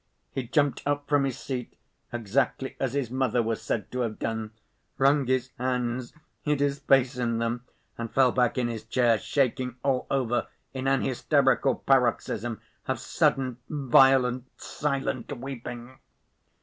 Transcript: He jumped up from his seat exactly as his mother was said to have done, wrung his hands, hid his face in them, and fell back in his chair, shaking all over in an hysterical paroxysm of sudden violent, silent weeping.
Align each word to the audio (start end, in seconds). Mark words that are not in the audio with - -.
He 0.31 0.47
jumped 0.47 0.81
up 0.87 1.07
from 1.07 1.25
his 1.25 1.37
seat 1.37 1.77
exactly 2.11 2.75
as 2.79 2.93
his 2.95 3.11
mother 3.11 3.43
was 3.43 3.61
said 3.61 3.91
to 3.91 3.99
have 3.99 4.17
done, 4.17 4.49
wrung 4.97 5.27
his 5.27 5.51
hands, 5.59 6.11
hid 6.41 6.59
his 6.59 6.79
face 6.79 7.17
in 7.19 7.37
them, 7.37 7.65
and 7.99 8.11
fell 8.11 8.31
back 8.31 8.57
in 8.57 8.67
his 8.67 8.83
chair, 8.83 9.19
shaking 9.19 9.75
all 9.83 10.07
over 10.09 10.47
in 10.73 10.87
an 10.87 11.03
hysterical 11.03 11.75
paroxysm 11.75 12.59
of 12.87 12.99
sudden 12.99 13.57
violent, 13.69 14.45
silent 14.59 15.31
weeping. 15.37 15.99